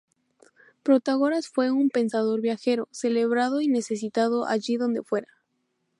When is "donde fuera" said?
4.77-5.27